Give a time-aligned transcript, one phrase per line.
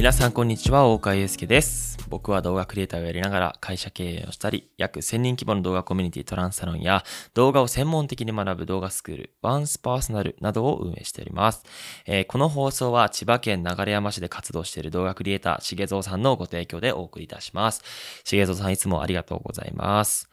[0.00, 1.98] 皆さんこんにちは、大川祐介です。
[2.08, 11.64] 僕は動画クリエイターをやりながら会社経営をしたり、約1000人規模の動画コミュニティトランスサロンや動画を専門的に学ぶ動画スクール、ワンスパーソナルなどを運営しております。
[12.06, 17.82] えーこの放送は千葉県流山市で活動している動画クリエイター、しげぞうさんのご提供でお送りいたします。
[18.24, 20.30] しげぞうさんいつもありがとうございます。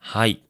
[0.00, 0.42] はい。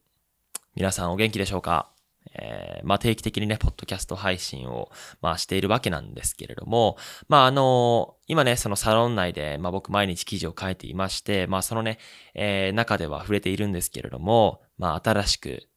[0.73, 1.94] 皆さんお元気でしょうか？
[2.37, 11.99] えーまあ、定期的にね、ポッドキャスト配信を、まあ、しているわけなんですけれども、まあ、あの今ね、そのサロン内で、まあ、僕毎日記事を書いていまして、まあ、そのね、
[12.33, 15.67] えー中では触れているんですけれども、まあ、新しく、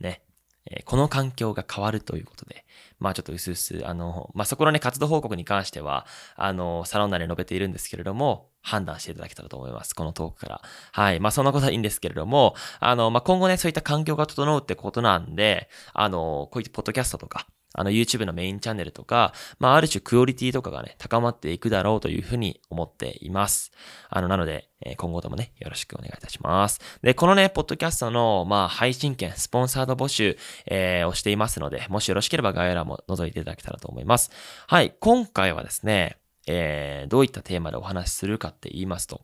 [0.00, 0.22] ね、
[0.70, 2.64] えこの環境が変わるということで、
[2.98, 6.06] まあちょっと薄々、あの、まあそこのね、活動報告に関しては、
[6.36, 9.94] あの、サロン内で述べているんですけれども、判断していただけたらと思います。
[9.94, 10.62] このトークから。
[10.92, 11.20] はい。
[11.20, 23.72] まあそんなことはいいんですけれども、あの、まあ今後ね、そういった環境が整うってことなんで、あの、こういったポッドキャストとか、あの YouTube のメインチャンネルとか、まあある種クオリティとかがね、高まっていくだろうというふうに思っています。
[24.08, 26.80] あの、なので、えー今後ともね、よろしくお願いいたします。
[27.02, 34.30] で、このね、ポッドキャストの、まあ配信権、スポンサード募集、えーをしていますので、もしよろしければ概要欄も覗いていただけたらと思います。
[34.66, 36.16] はい、今回はですね、
[36.48, 39.22] えーどういったテーマでお話しするかって言いますと、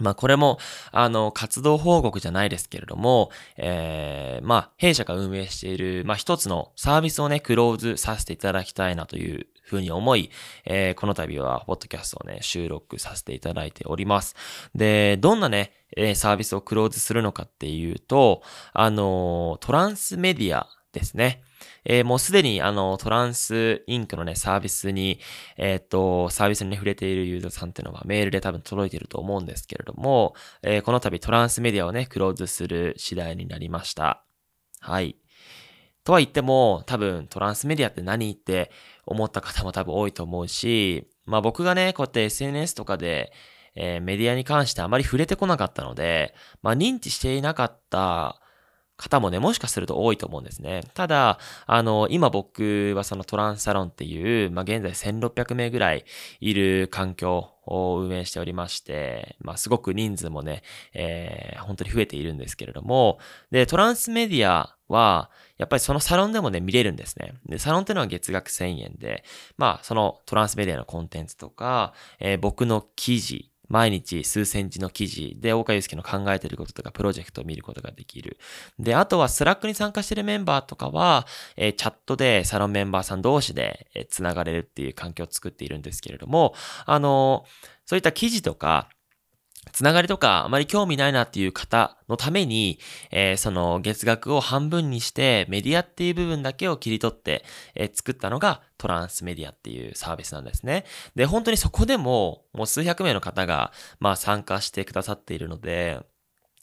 [0.00, 0.58] まあこれも、
[0.92, 10.30] あの、活動報告じゃないですけれども、えーまあ弊社が運営している、まあ一つのサービスをね、クローズさせていただきたいなというふうに思い、
[10.64, 14.36] えーこの度は、ポッドキャストをね、収録させていただいております。
[14.74, 21.42] で、どんなね、えサービスをクローズするのかっていうと、あのトランスメディアですね。
[21.84, 25.20] えーもうすでに、あの、トランスインクのね、サービスに、
[25.56, 34.24] えーっと、サービスに、ね、触れているユーザーさんっていうのはメールで多分届いていると思うんですけれども、えーこの度トランスメディアをね、クローズする次第になりました。
[34.80, 35.16] はい。
[36.04, 38.70] とは言っても、多分トランスメディアって何って
[39.04, 43.32] 思った方も多分多いと思うし、まあ僕がね、こうやって SNS とかで、
[43.74, 48.40] えーメディアに関してあまり触れてこなかったので、まあ認知していなかった
[48.98, 50.82] 方もね、もしかすると多いと思うんですね。
[50.92, 56.04] ただ、あの、今僕はそのトランスサロンっていう、まあ現在1600名ぐらい
[56.40, 63.18] いる環境を運営しておりまして、まあすごく人数もね、えー本当に増えているんですけれども、
[63.50, 67.34] で、トランスメディアは、やっぱりそのサロンでもね、見れるんですね。
[67.46, 69.22] で、サロンっていうのは月額1000円で、
[69.58, 78.38] まあ、そのトランスメディアのコンテンツとか、えー僕の記事、毎日数千字の記事で、大川祐介の考えてることとか、プロジェクトを見ることができる。
[78.78, 86.54] で、あとは Slack に参加してるメンバーとかは、えーチャットでサロンメンバーさん同士で、えー繋がれるっていう環境を作っているんですけれども、
[86.86, 88.90] あのーそういった記事とか、
[89.72, 92.78] つながりとかあまり興味ないなっていう方のために、
[93.10, 100.84] えーその月額を半分にしてメディアっていう部分だけを切り取って、えー作ったのがトランスメディアっていうサービスなんですね。
[101.14, 106.00] で、本当にそこでももう数百名の方がまあ参加してくださっているので、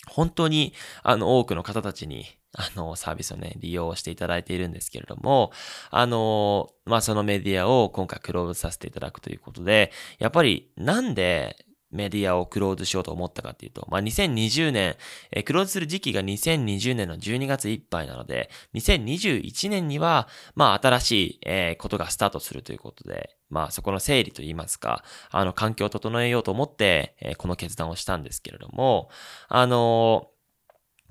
[0.07, 0.73] 本当に
[1.03, 2.25] あの多くの方たちに
[2.57, 5.51] あのサービスをね、利用していただいているんですけれども、
[5.91, 11.57] あの、まあそのメディアを今回クローズさせていただくということで、やっぱりなんで
[11.95, 14.95] メディアをクローズしようと思ったかっていうと、まあ、2020年、
[15.31, 29.09] えークローズする時期が2020年の12月いっぱいなので、2021年には、まあ、新しい、えーことがスタートするということで、まあ、そこの整理といいますか、あの、環境を整えようと思って、えーこの決断をしたんですけれども、
[29.47, 30.29] あの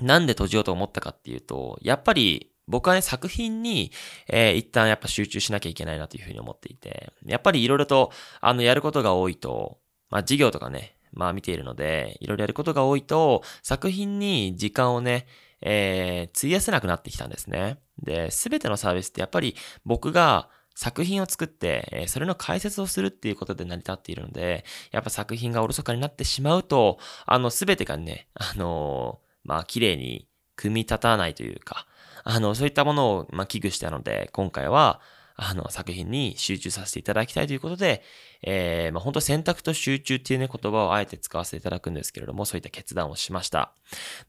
[0.01, 3.93] なんで閉じようと思ったかっていうと、やっぱり、僕はね、作品に、
[4.29, 9.79] えー一旦やっぱ集中しなきゃいけないなというふうに思っていて、やっぱりいろいろと、あの、やることが多いと、
[10.11, 15.27] まあ、授業とかね、まあ見ているので、いろいろやることが多いと、作品に時間をね、
[15.61, 17.79] えー費やせなくなってきたんですね。
[18.03, 19.55] で、すべてのサービスってやっぱり
[19.85, 30.27] 僕が作品を作って、えーそれの解説をするっていうことで成り立っているので、やっぱ作品がおろそかになってしまうと、あの、すべてがね、あのーまあ、綺麗に
[30.57, 31.87] 組み立たないというか、
[32.25, 35.01] あの、そういったものを、まあ、危惧したので、今回は、
[35.37, 38.03] あの、作品に集中させていただきたいということで、
[38.43, 43.73] えー、まあ、本当選択と集中っていうね、言葉をあえて使わせていただくんですけれども、そういった決断をしました。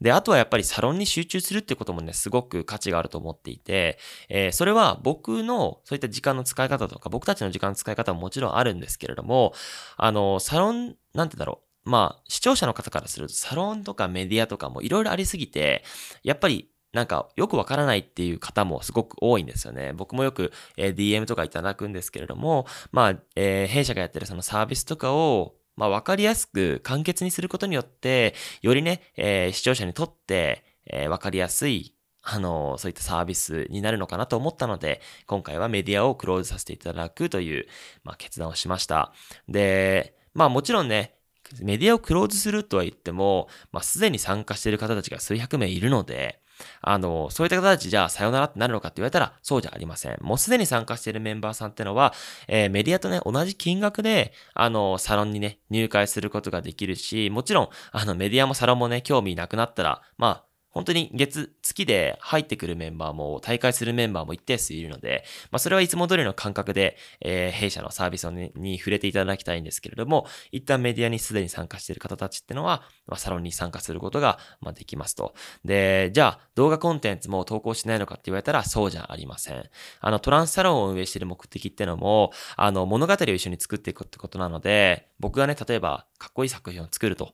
[0.02, 4.00] で、あとはやっぱりサロンに集中するってこともね、すごく価値があると思っていて、
[4.30, 9.54] えーそれは僕のそういった時間の使い方とか、僕たちの時間の使い方ももちろんあるんですけれども、
[9.98, 11.90] あの、サロン、なんてだろう。
[11.90, 15.84] まあ、視聴者の方からすると、サロンとかメディアとかもいろいろありすぎて、
[16.24, 19.92] やっぱりなんかよくわからないっていう方もすごく多いんですよね。
[19.92, 31.94] 僕もよく、え DM とかいただくんですけれども、まあ、えー弊社がやってるそのサービスとかを、まあ、わかりやすく簡潔にすることによって、よりね、えー視聴者にとって、えーわかりやすい、
[32.24, 37.68] あの、そういったサービスになるのかなと思ったので、今回はメディアをクローズさせていただくという、
[38.06, 39.12] まあ、決断をしました。
[39.50, 41.16] で、まあもちろんね、
[41.62, 46.40] メディアをクローズするとは言っても、まあ、すでに参加している方たちが数百名いるので、
[46.82, 50.18] あの、そういった方たちじゃあさよならってなるのかって言われたらそうじゃありません。
[50.22, 52.14] もうすでに参加しているメンバーさんってのは、
[52.48, 75.34] えー、メディアとね、同じ金額で、あの、サロンにね、入会することができるし、もちろん、あの、メディアもサロンもね、興味なくなったら、まあ、本当に月、月で入ってくるメンバーも、大会するメンバーも一定数いるので、まあ、それはいつも通りの感覚で、えー、弊社のサービスにに触れていただきたいんですけれども、一旦メディアにすでに参加している方たちってのは、まあ、サロンに参加することが、まあ、できますと。
[75.64, 79.64] で、じゃあ、動画コンテンツも投稿しないのかって言われたら、そうじゃありません。
[80.02, 87.34] あの、トランスサロンを運営している目的ってのも、あの、物語を一緒に作っていくってことなので、僕がね、例えば、かっこいい作品を作ると。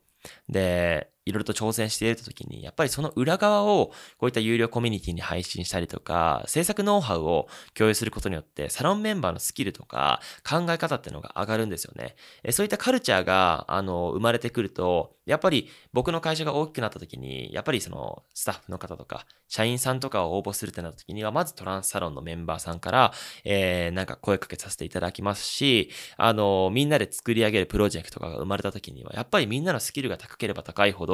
[0.49, 12.15] で、いろいろと挑戦している時に、やっぱりその裏側をこういった有料コミュニティに配信したりとか、制作ノウハウを共有することによって、サロンメンバーのスキルとか考え方っていうのが上がるんですよね。
[12.51, 23.13] そういったカルチャーが、あの、生まれてくると、やっぱり僕の会社が大きくなった時に、やっぱりそのスタッフの方とか、社員さんとかを応募するってなった時には、まずトランスサロンのメンバーさんから、
[23.43, 31.10] えー、なんか声かけさせていただきますし、あの、みんなで作り上げるプロジェクトが生まれた時には、やっぱりみんなのスキルが高ければ高いほど、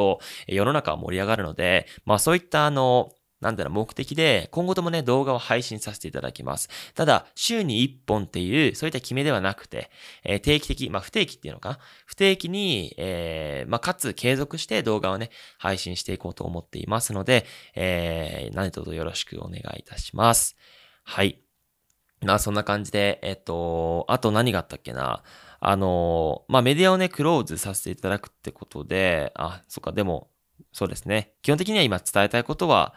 [0.48, 3.12] 世の中は盛り上がるので、まあそういったあの、
[3.42, 6.70] なんだろう、目的で、今後ともね、動画を配信させていただきます。
[6.96, 9.92] ただ、週に1本っていう、そういった決めではなくて、
[10.24, 15.30] えー、定期的、まあ、不定期っていうのか不定期に、えー、まあ、かつ継続して動画をね、
[15.60, 17.46] 配信していこうと思っていますので、
[17.76, 20.56] えー、何卒よろしくお願いいたします。
[21.04, 21.40] はい。
[22.22, 25.22] まあ、そんな感じで、えっと、あと何があったっけな？
[25.60, 30.30] あの、まあ、メディアをね、クローズさせていただくってことで、あ、そっか、でも、
[30.72, 31.34] そうですね。
[31.42, 32.96] 基本的には今伝えたいことは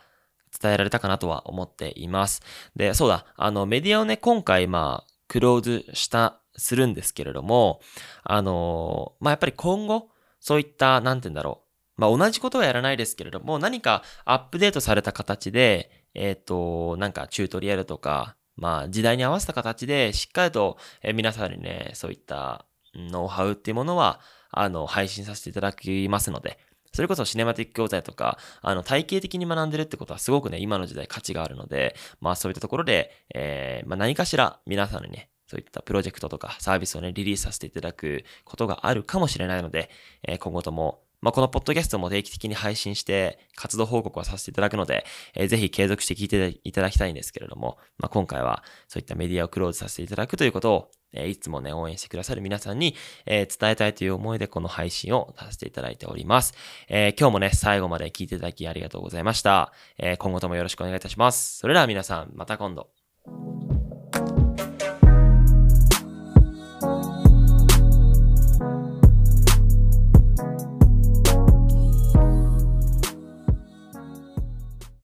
[0.61, 2.43] 伝えられたかなとは思っています。
[2.77, 7.81] で、そうだ、あの、メディアをね、今回、まあ、クローズした、するんですけれども、
[8.23, 10.11] あの、まあ、やっぱり今後、
[10.41, 11.63] そういった、なんて言うんだろ
[11.97, 12.01] う。
[12.01, 24.21] まあ、同じことはやらないですけれども、何かアップデートされた形で、えっ、ー、と、なんかチュートリアルとか、まあ、時代に合わせた形で、しっかりと、え皆さんにね、そういったノウハウっていうものは、
[24.51, 26.59] あの、配信させていただきますので、
[26.93, 39.89] それこそシネマティック教材とか、あの、体系的に学んでるってことはすごくね、今の時代価値があるので、まあそういったところで、えー、まあ何かしら皆さんにね、そういったプロジェクトとかサービスをね、リリースさせていただくことがあるかもしれないので、
[40.23, 52.95] えー、今後ともまあ、このポッドキャストも定期的に配信して活動報告をさせていただくので、えー、ぜひ継続して聞いていただきたいんですけれども、まあ、今回はそういったメディアをクローズさせていただくということを、えー、いつもね、応援してくださる皆さんに、
[53.27, 56.55] えー、伝えたいという思いでこの配信をさせていただいております。
[56.89, 59.73] え今日もね、最後まで聞いていただきありがとうございました。
[59.99, 61.59] え今後ともよろしくお願いいたします。
[61.59, 63.00] それでは皆さん、また今度。